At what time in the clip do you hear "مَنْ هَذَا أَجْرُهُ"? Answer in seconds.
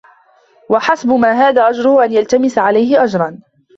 1.09-2.03